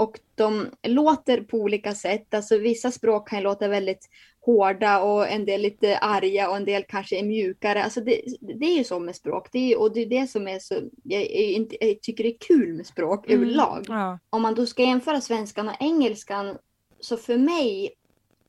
[0.00, 2.34] Och de låter på olika sätt.
[2.34, 4.08] Alltså vissa språk kan ju låta väldigt
[4.46, 7.84] hårda och en del lite arga och en del kanske är mjukare.
[7.84, 9.48] Alltså det, det är ju så med språk.
[9.52, 12.38] Det är, och det är det som är så, jag, inte, jag tycker det är
[12.38, 13.42] kul med språk Mm.
[13.42, 14.18] överlag Ja.
[14.30, 16.58] om man då ska jämföra svenskan och engelskan
[17.00, 17.94] så för mig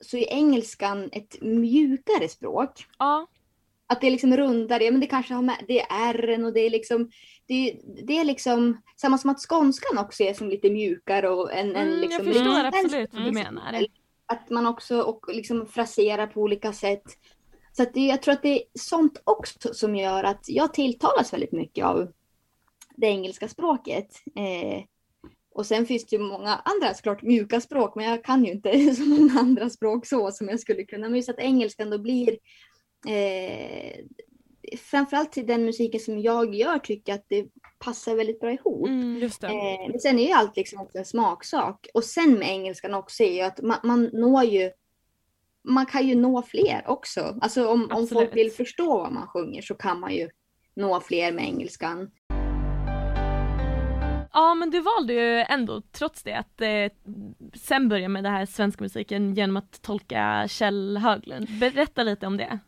[0.02, 2.86] så är engelskan ett mjukare språk.
[3.00, 3.28] Ja,
[3.88, 6.54] Att det är liksom rundare, ja, men det kanske har med, det är r och
[6.54, 7.12] det är liksom,
[7.52, 11.76] det, det är liksom samma som att skånskan också är som lite mjukare och en,
[11.76, 13.86] en mm, liksom jag förstår liten absolut vad du menar.
[14.26, 17.04] Att man också och liksom fraserar på olika sätt.
[17.72, 21.34] Så att det, jag tror att det är sånt också som gör att jag tilltalas
[21.34, 22.12] väldigt mycket av
[22.96, 24.08] det engelska språket.
[24.36, 24.84] Eh,
[25.54, 28.96] och sen finns det ju många andra såklart mjuka språk, men jag kan ju inte
[28.96, 31.10] så många andra språk så som jag skulle kunna.
[31.10, 32.38] Men just att engelskan då blir
[33.08, 34.06] eh,
[34.78, 37.46] framförallt till den musiken som jag gör tycker att det
[37.80, 38.88] passar väldigt bra ihop.
[38.88, 39.20] Mm.
[39.20, 39.48] Det.
[39.48, 41.88] Eh, men sen är ju allt liksom också en smaksak.
[41.94, 44.72] Och sen med engelskan också är ju att man, man når ju
[45.64, 47.38] man kan ju nå fler också.
[47.42, 50.30] Alltså om, om folk vill förstå vad man sjunger så kan man ju
[50.76, 52.12] nå fler med engelskan.
[54.34, 56.92] Ja men du valde ju ändå trots det att eh,
[57.54, 61.60] sen börja med den här svenska musiken genom att tolka Kjell Höglund.
[61.60, 62.60] Berätta lite om det.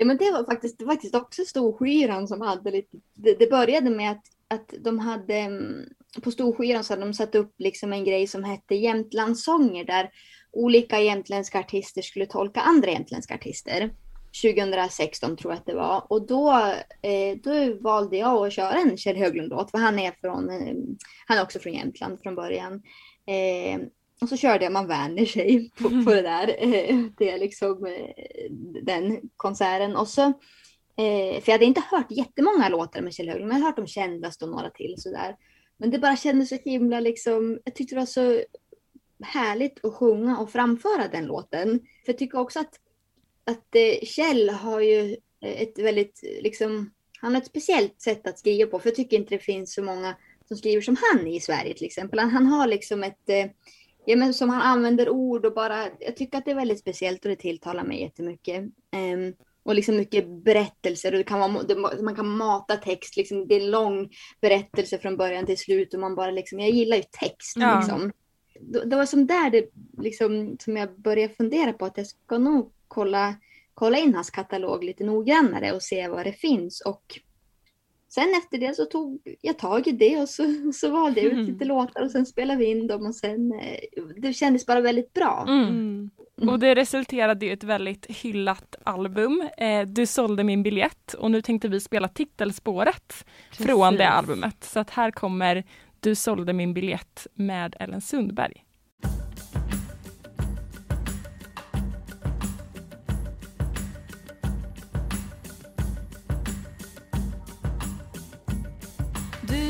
[0.00, 3.50] Ja men det var faktiskt, det var faktiskt också Storskyran som hade lite, det, det
[3.50, 5.84] började med att, att de hade, mm,
[6.22, 10.10] på Storskyran så hade de satt upp liksom en grej som hette Jämtlandssånger där
[10.52, 13.90] olika jämtländska artister skulle tolka andra jämtländska artister.
[14.42, 16.12] 2016 tror jag att det var.
[16.12, 16.50] Och då,
[17.02, 20.74] eh, då valde jag att köra en Kjell Höglund-låt, för han är, från, eh,
[21.26, 22.82] han är också från Jämtland från början.
[23.26, 23.80] Eh,
[24.20, 26.56] och så körde jag Man vänjer sig på, på det där.
[26.58, 28.50] Eh, det är liksom eh,
[28.82, 29.96] den konserten.
[29.96, 30.22] Och så,
[30.96, 33.86] eh, för jag hade inte hört jättemånga låtar med Kjell Höglund, men jag hade hört
[33.86, 35.36] de kändaste och några till sådär.
[35.76, 38.42] Men det bara kändes så himla liksom, jag tyckte det var så
[39.22, 41.80] härligt att sjunga och framföra den låten.
[42.04, 42.80] För jag tycker också att,
[43.44, 48.78] att Kjell har ju ett väldigt, liksom, han har ett speciellt sätt att skriva på.
[48.78, 50.16] För jag tycker inte det finns så många
[50.48, 52.18] som skriver som han i Sverige till exempel.
[52.18, 53.46] Han, han har liksom ett, eh,
[54.10, 57.24] ja men som han använder ord och bara, jag tycker att det är väldigt speciellt
[57.24, 58.64] och det tilltalar mig jättemycket.
[58.90, 63.54] Ehm, och liksom mycket berättelser och det kan vara, man kan mata text, liksom, det
[63.54, 67.56] är lång berättelse från början till slut och man bara liksom, jag gillar ju text
[67.56, 67.78] Ja.
[67.80, 68.12] liksom.
[68.60, 72.38] Det, det var som där det liksom, som jag började fundera på att jag ska
[72.38, 73.34] nog kolla,
[73.74, 77.20] kolla in hans katalog lite noggrannare och se vad det finns och
[78.14, 81.32] Sen efter det så tog jag tag i det och så, och så valde jag
[81.32, 84.80] ut lite låtar och sen spelade vi in dem och sen eh, det kändes bara
[84.80, 85.44] väldigt bra.
[85.48, 86.10] Mm.
[86.38, 86.48] Mm.
[86.48, 89.48] Och det resulterade i ett väldigt hyllat album.
[89.58, 94.12] Eh, du sålde min biljett och nu tänkte vi spela titelspåret från det Precis.
[94.12, 94.64] albumet.
[94.64, 95.64] Så att här kommer
[96.00, 98.64] Du sålde min biljett med Ellen Sundberg.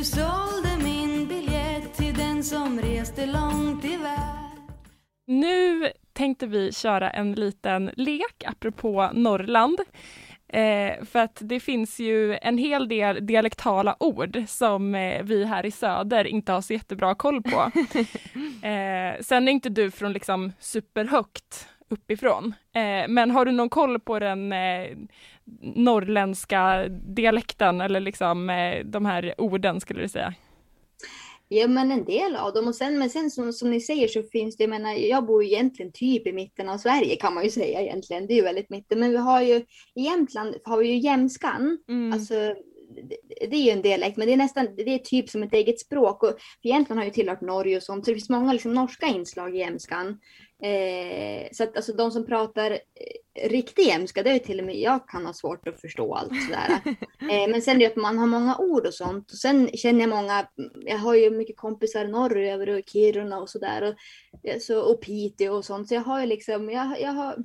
[0.01, 4.61] Du sålde min biljett till den som reste långt iväg
[5.27, 9.81] Nu tänkte vi köra en liten lek apropå Norrland.
[10.49, 15.67] Eh, för att det finns ju en hel del dialektala ord som eh, vi här
[15.67, 17.61] i söder inte har så jättebra koll på.
[18.67, 22.55] eh, sen är inte du från liksom superhögt uppifrån.
[22.75, 24.97] Eh, men har du någon koll på den eh,
[25.75, 30.35] norrländska dialekten eller liksom eh, de här orden skulle du säga?
[31.53, 34.23] Ja men en del av dem och sen, men sen som, som ni säger så
[34.23, 37.45] finns det, jag menar jag bor ju egentligen typ i mitten av Sverige kan man
[37.45, 39.55] ju säga egentligen, det är ju väldigt mitten, men vi har ju
[39.95, 42.13] i Jämtland har vi ju jämskan, Mm.
[42.13, 42.35] alltså
[43.51, 45.81] det, är ju en dialekt men det är nästan, det är typ som ett eget
[45.81, 48.75] språk och för Jämtland har ju tillhört Norge och sånt så det finns många liksom
[48.75, 50.21] norska inslag i jämskan.
[50.63, 54.77] Eh, så att alltså de som pratar eh, riktig jämska, det är till och med
[54.77, 56.81] jag kan ha svårt att förstå allt sådär.
[57.21, 59.31] Eh, men sen är det att man har många ord och sånt.
[59.31, 60.47] Och sen känner jag många,
[60.87, 63.83] jag har ju mycket kompisar norröver och Kiruna och sådär.
[63.83, 63.95] Och,
[64.49, 65.89] eh, så, och Piteå och sånt.
[65.89, 67.37] Så jag har ju liksom, jag, jag har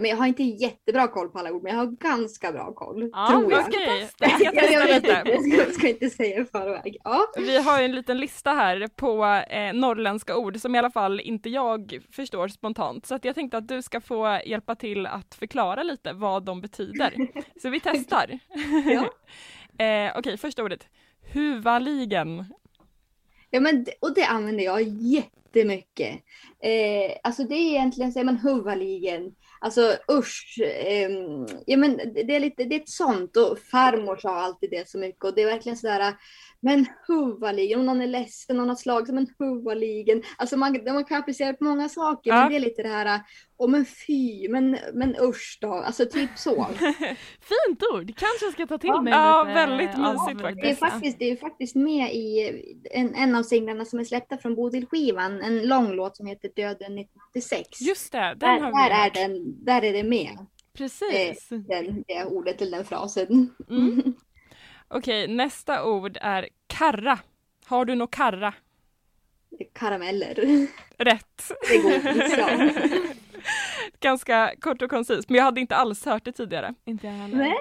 [0.00, 3.10] men jag har inte jättebra koll på alla ord, men jag har ganska bra koll.
[3.12, 3.60] Ja, tror jag.
[3.68, 5.22] Okej, ska Jag, jag, testa vet lite.
[5.24, 6.96] inte, jag ska, jag ska inte säga i förväg.
[7.04, 7.26] Ja.
[7.36, 11.48] Vi har en liten lista här på eh, norrländska ord som i alla fall inte
[11.50, 13.06] jag förstår spontant.
[13.06, 16.60] Så att jag tänkte att du ska få hjälpa till att förklara lite vad de
[16.60, 17.14] betyder.
[17.62, 18.38] Så vi testar.
[18.86, 19.10] Ja.
[19.84, 20.88] eh, Okej, första ordet.
[21.32, 22.44] Huvaligen.
[23.50, 26.14] Ja, men, och det använder jag jättemycket.
[26.60, 29.34] Eh, alltså det är egentligen, säger man huvaligen.
[29.64, 30.58] Alltså usch.
[30.60, 31.10] Eh,
[31.66, 34.98] ja, men det är lite, det är ett sånt och farmor sa alltid det så
[34.98, 36.14] mycket och det är verkligen sådär,
[36.64, 40.22] men huvaligen, om någon är ledsen, någon har slagit sig, men huvaligen.
[40.36, 42.36] Alltså man, man kan applicera det på många saker, Ja.
[42.40, 43.20] men det är lite det här,
[43.56, 46.66] åh men fy, men, men usch då, alltså typ så.
[47.40, 49.02] Fint ord, kanske jag ska ta till Ja.
[49.02, 50.40] mig Ja, lite väldigt mysigt dessa.
[50.40, 50.62] faktiskt.
[50.62, 52.50] Det är faktiskt, det är faktiskt med i
[52.90, 56.98] en, en av singlarna som är släppta från Bodil-skivan, en lång låt som heter Döden
[56.98, 57.80] 1986.
[57.80, 59.14] Just det, den där, har där, vi är hört.
[59.14, 60.38] den, där är det med,
[60.78, 61.48] Precis.
[61.48, 63.50] den, det ordet eller den frasen.
[63.70, 64.02] Mm.
[64.96, 67.18] Okej, nästa ord är karra.
[67.66, 68.54] Har du något karra?
[69.74, 70.66] Karameller.
[70.98, 71.52] Rätt.
[71.68, 72.70] Det godis, ja.
[74.00, 76.74] Ganska kort och koncist, men jag hade inte alls hört det tidigare.
[76.84, 77.36] Inte jag heller.
[77.36, 77.56] Nej.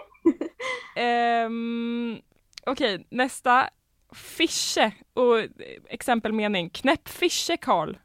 [0.96, 2.18] Ehm,
[2.66, 3.70] Okej, nästa.
[4.16, 5.48] Fische och eh,
[5.90, 6.70] exempelmening.
[6.70, 7.96] Knäpp fische Karl.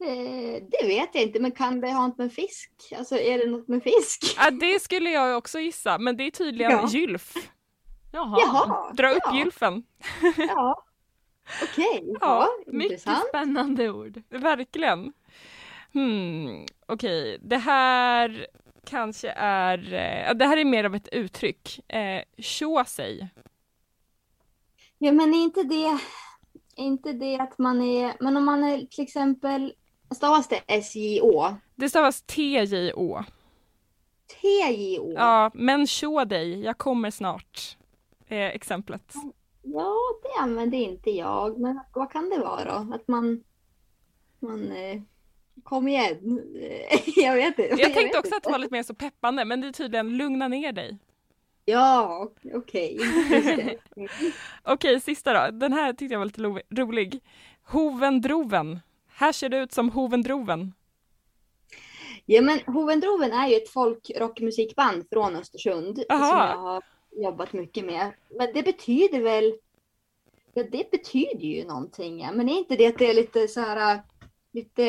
[0.00, 2.70] Eh, det vet jag inte, men kan det ha något med fisk?
[2.98, 4.34] Alltså är det något med fisk?
[4.36, 6.88] Ja, det skulle jag också gissa, men det är tydligen Ja.
[6.88, 7.34] gylf.
[8.12, 8.38] Jaha.
[8.40, 9.82] Jaha, Dra upp ja, gylfen.
[10.36, 10.84] Ja.
[11.62, 14.22] Okej, Ja, ja, Mycket spännande ord.
[14.28, 15.12] Verkligen.
[15.92, 18.46] Hmm, okej, det här
[18.86, 21.90] kanske är, eh, det här är mer av ett uttryck.
[21.92, 23.28] Eh, tjå sig.
[24.98, 25.84] Ja, men är inte det,
[26.76, 29.72] är inte det att man är, men om man är till exempel,
[30.14, 31.56] stavas det S-J-Å?
[31.76, 33.24] Det stavas T-J-Å.
[34.40, 35.12] T-J-Å?
[35.16, 37.76] Ja, men tjå dig, jag kommer snart.
[38.28, 39.14] Eh, exemplet.
[39.62, 41.60] Ja, det använder inte jag.
[41.60, 42.94] Men vad kan det vara då?
[42.94, 43.44] Att man...
[44.38, 45.00] man eh,
[45.62, 46.16] kom igen.
[47.16, 47.62] jag vet inte.
[47.62, 48.50] Jag tänkte vet också att det inte.
[48.50, 50.98] var lite mer så peppande, men det är tydligen lugna ner dig.
[51.64, 52.98] Ja, okej.
[53.30, 53.78] Det.
[54.62, 55.58] Okej, sista då.
[55.58, 57.20] Den här tyckte jag var lite rolig.
[57.62, 58.80] Hovendroven.
[59.18, 60.72] Här ser det ut som Hovendroven.
[62.26, 66.28] Ja, men Hovendroven är ju ett folkrockmusikband från Östersund Aha.
[66.28, 68.12] som jag har jobbat mycket med.
[68.38, 69.54] Men det betyder väl...
[70.54, 72.20] Ja, det betyder ju någonting.
[72.20, 72.32] Ja.
[72.32, 74.02] Men är inte det att det är lite så här...
[74.52, 74.84] Lite...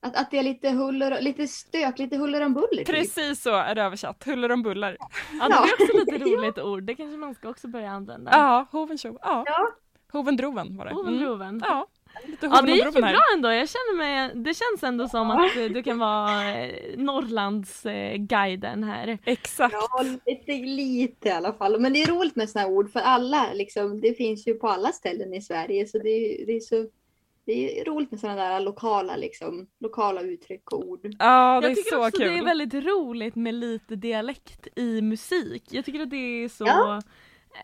[0.00, 2.76] Att, att det är lite huller, lite stök, lite huller om buller.
[2.76, 2.86] typ.
[2.86, 4.24] Precis så är det översatt.
[4.24, 4.96] Huller om buller.
[5.40, 6.82] Ja, det är också lite roligt ord.
[6.82, 8.30] Det kanske man ska också börja använda.
[8.34, 9.18] Ja, Hovenshow.
[9.22, 9.42] Ja.
[9.46, 9.68] Ja.
[10.12, 10.90] Hovendroven var det.
[10.90, 11.04] Mm.
[11.04, 11.62] Hovendroven.
[11.64, 11.86] Ja,
[12.26, 15.54] lite Ja det gick ju bra ändå, jag känner mig, det känns ändå som att
[15.54, 19.18] du kan vara eh, Norrlands eh, guiden här.
[19.24, 19.74] Exakt.
[19.74, 21.80] Ja, lite, lite i alla fall.
[21.80, 23.52] Men det är roligt med sådana här ord för alla.
[23.52, 25.86] Liksom, det finns ju på alla ställen i Sverige.
[25.86, 26.86] Så det är, det är, så,
[27.44, 31.00] det är roligt med sådana där lokala, liksom, lokala uttryck och ord.
[31.18, 32.28] Ja, det jag är tycker så också kul.
[32.28, 35.64] det är väldigt roligt med lite dialekt i musik.
[35.70, 37.00] Jag tycker att det är så Ja.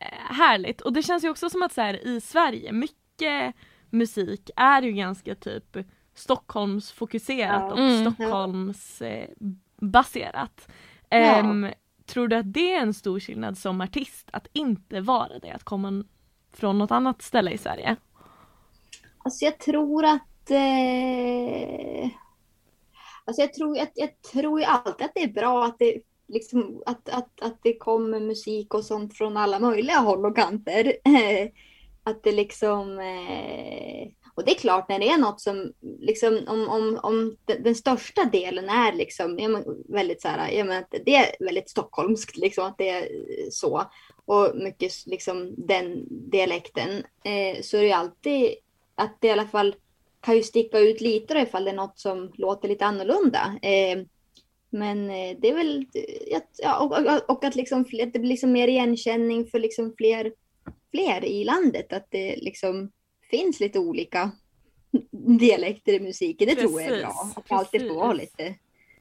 [0.01, 0.81] Eh, härligt.
[0.81, 3.55] Och det känns ju också som att så här, i Sverige, mycket
[3.91, 5.77] musik är ju ganska typ
[6.15, 7.73] Stockholms fokuserat Ja.
[7.73, 8.13] och Mm.
[8.13, 9.29] Stockholms eh,
[9.77, 10.69] baserat.
[11.09, 11.17] Ja.
[11.17, 11.67] Ehm,
[12.07, 15.65] tror du att det är en stor skillnad som artist att inte vara det, att
[15.65, 16.05] komma
[16.53, 17.97] från något annat ställe i Sverige?
[19.19, 20.51] Alltså jag tror att...
[20.51, 22.11] Eh...
[23.25, 26.01] Alltså jag tror, jag, jag tror ju alltid att det är bra att det,
[26.33, 30.97] liksom, att, att, att det kommer musik och sånt från alla möjliga håll och kanter.
[32.05, 32.99] att det liksom...
[32.99, 37.75] Eh, och det är klart när det är något som, liksom, om, om, om den,
[37.75, 42.37] största delen är liksom, men, väldigt så här, jag men, att det är väldigt stockholmskt,
[42.37, 43.09] liksom, att det är
[43.51, 43.91] så.
[44.25, 46.91] Och mycket liksom den dialekten.
[47.25, 48.55] Eh, så är det ju alltid
[48.95, 49.75] att det i alla fall
[50.21, 53.59] kan ju sticka ut lite då, ifall det är något som låter lite annorlunda.
[53.63, 53.99] Eh,
[54.73, 55.87] men eh, det är väl,
[56.59, 60.33] ja, och, och, och att, liksom, att det blir liksom mer igenkänning för liksom fler,
[60.91, 61.93] fler i landet.
[61.93, 62.91] Att det liksom
[63.31, 64.31] finns lite olika
[65.39, 66.49] dialekter i musiken.
[66.49, 67.09] Det tror jag är bra.
[67.09, 68.31] Precis, Att det alltid får vara precis.
[68.39, 68.55] lite,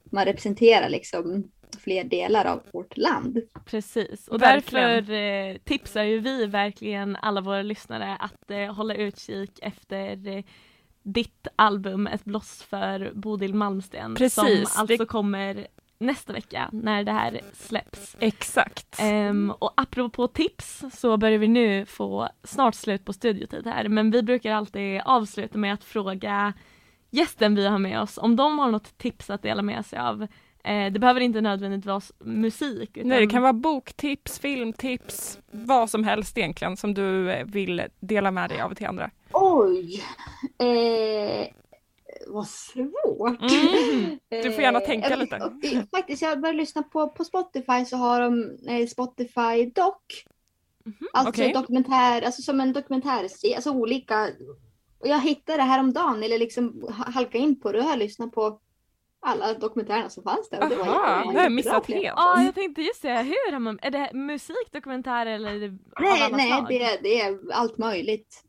[0.03, 3.41] man representerar liksom fler delar av vårt land.
[3.65, 5.05] Precis, och Verkligen.
[5.05, 10.43] därför eh, tipsar ju vi verkligen alla våra lyssnare att eh, hålla utkik efter eh,
[11.03, 15.67] ditt album Ett bloss för Bodil Malmsten Precis, som det- alltså kommer
[15.99, 18.15] nästa vecka när det här släpps.
[18.19, 18.97] Exakt.
[18.99, 24.11] Ehm, och apropå tips så börjar vi nu få snart slut på studiotid här men
[24.11, 26.53] vi brukar alltid avsluta med att fråga
[27.09, 30.27] gästen vi har med oss om de har något tips att dela med sig av.
[30.63, 32.97] Eh, det behöver inte nödvändigtvis vara musik.
[32.97, 33.09] Utan...
[33.09, 38.31] Nej, det kan vara boktips, filmtips, vad som helst egentligen som du eh, vill dela
[38.31, 39.11] med dig av till andra.
[39.33, 40.03] Oj!
[40.57, 41.47] Eh,
[42.27, 43.41] vad svårt.
[43.41, 44.19] Mm.
[44.29, 45.35] Du får gärna tänka Eh, lite.
[45.35, 49.95] eh, Faktiskt, jag började lyssna på, på Spotify så har de eh, Spotify Doc.
[50.85, 51.53] Mhm, Alltså okej.
[51.53, 53.23] dokumentär, alltså som en dokumentär,
[53.55, 54.29] alltså olika.
[54.99, 57.85] Och jag hittade det här om dagen eller liksom ha- halka in på det och
[57.85, 58.59] jag lyssnat på
[59.21, 60.63] alla dokumentärerna som fanns där.
[60.63, 62.03] Och det var Aha, det har jag missat helt.
[62.03, 63.17] Ja, jag tänkte just det.
[63.17, 67.39] Hur har man, är det musik, dokumentär eller är det Nej, nej, det, det är
[67.53, 68.43] allt möjligt.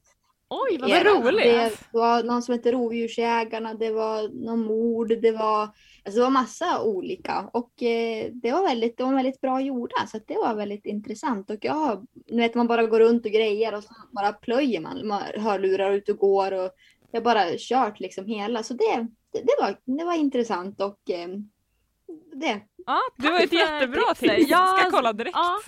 [0.55, 1.45] Oj, vad Era- roligt.
[1.45, 6.31] Det var någon som hette Rovdjursjägarna, det var någon mord, det var, alltså det var
[6.31, 7.51] massa olika.
[7.53, 10.87] Och eh, det, var väldigt, det var väldigt bra gjorda, så att det var väldigt
[10.87, 11.51] intressant.
[11.51, 15.07] Och ja, nu vet man bara går runt och grejer och så bara plöjer man,
[15.07, 16.53] man hörlurar ut och går.
[16.53, 16.71] Och
[17.11, 20.81] jag har bara kört liksom hela, så det, det, det, var, det var intressant.
[20.81, 21.29] Och eh,
[22.35, 24.49] det, Ja, Det var ett jättebra tips.
[24.51, 25.37] Ja, Ska kolla direkt.
[25.37, 25.59] Ja,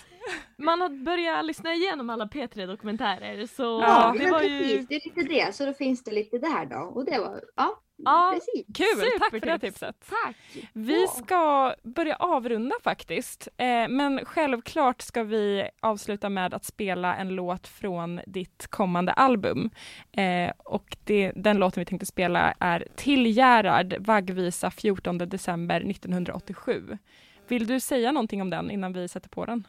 [0.58, 5.00] man har börjat lyssna igenom alla P3-dokumentärer så Ja, det var precis, ju det är
[5.04, 5.54] lite det.
[5.54, 6.92] Så då finns det lite där då.
[6.94, 8.66] Och det var, ja, Ja, Precis.
[8.74, 9.60] Kul, tack för det Supertips.
[9.80, 9.96] tipset.
[10.08, 10.36] Tack!
[10.72, 13.48] Vi ska börja avrunda faktiskt.
[13.56, 19.70] Eh, men självklart ska vi avsluta med att spela en låt från ditt kommande album.
[20.12, 26.98] Eh, och det, den låten vi tänkte spela är Till Gerhard, vaggvisa 14 december 1987.
[27.48, 29.64] Vill du säga någonting om den innan vi sätter på den?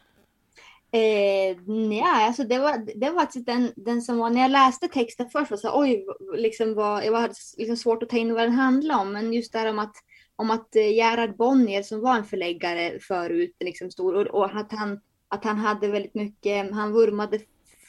[0.96, 4.88] Eh, nej, alltså det var, det var faktiskt den, den som var, när jag läste
[4.88, 8.42] texten först var så oj, liksom var, jag hade liksom svårt att ta in vad
[8.42, 9.96] den handlade om, men just det här om att,
[10.36, 14.72] om att eh, Gerhard Bonnier som var en förläggare förut, liksom stor, och, och att,
[14.72, 17.40] han, att han hade väldigt mycket, han vurmade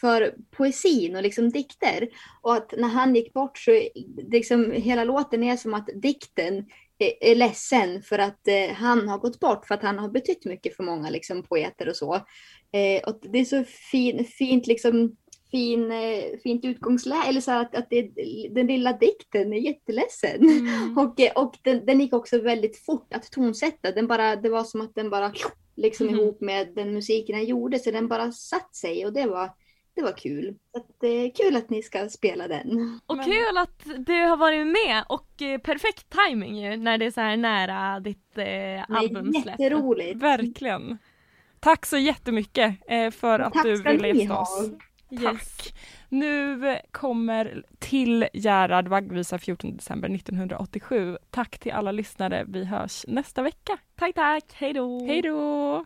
[0.01, 2.09] för poesin och liksom dikter.
[2.41, 3.71] Och att när han gick bort så
[4.31, 6.65] liksom hela låten är som att dikten
[6.99, 10.75] är, ledsen för att eh, han har gått bort, för att han har betytt mycket
[10.75, 12.15] för många liksom, poeter och så.
[12.71, 15.15] Eh, och det är så fin, fint, liksom,
[15.51, 18.01] fin, eh, fint utgångsläge, eller så att, att det,
[18.51, 20.41] den lilla dikten är jätteledsen.
[20.41, 20.97] Mm.
[20.97, 23.91] Och, eh, och den, den gick också väldigt fort att tonsätta.
[23.91, 25.33] Den bara, det var som att den bara
[25.75, 26.15] liksom Mhm.
[26.15, 29.49] ihop med den musiken den gjorde, så den bara satt sig och det var,
[29.97, 30.55] det var kul.
[30.71, 32.99] Så att, eh, kul att ni ska spela den.
[33.05, 37.05] Och Men- kul att du har varit med och eh, perfekt timing ju när det
[37.05, 39.59] är så här nära ditt eh, albumsläpp.
[39.59, 40.21] är jätteroligt.
[40.21, 40.97] Verkligen.
[41.59, 44.69] Tack så jättemycket eh, för att Tack du ville gästa oss.
[45.11, 45.23] Yes.
[45.23, 45.73] Tack.
[46.09, 51.17] Nu kommer till Gerhard vaggvisa 14 december 1987.
[51.29, 52.45] Tack till alla lyssnare.
[52.47, 53.77] Vi hörs nästa vecka.
[53.95, 55.05] Tack tack, hej då!
[55.05, 55.85] Hej då!